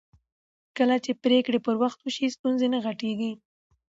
[0.77, 3.31] کله چې پرېکړې پر وخت وشي ستونزې نه غټېږي